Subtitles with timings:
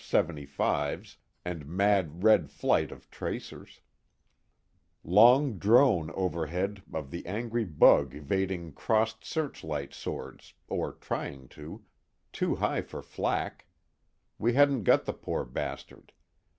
[0.03, 3.81] 75's and mad red flight of tracers;
[5.03, 11.85] long drone overhead of the angry bug evading crossed searchlight swords, or trying to
[12.33, 13.67] too high for flak;
[14.39, 16.11] we hadn't got the poor bastard.